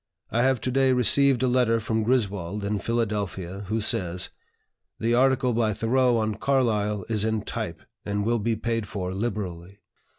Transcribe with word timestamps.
I 0.31 0.41
have 0.41 0.59
to 0.61 0.71
day 0.71 0.93
received 0.93 1.43
a 1.43 1.47
letter 1.47 1.79
from 1.79 2.01
Griswold, 2.01 2.63
in 2.63 2.79
Philadelphia, 2.79 3.65
who 3.67 3.79
says: 3.79 4.29
'The 4.97 5.13
article 5.13 5.53
by 5.53 5.73
Thoreau 5.73 6.17
on 6.17 6.33
Carlyle 6.33 7.05
is 7.07 7.23
in 7.23 7.43
type, 7.43 7.83
and 8.03 8.25
will 8.25 8.39
be 8.39 8.55
paid 8.55 8.87
for 8.87 9.13
liberally.' 9.13 9.77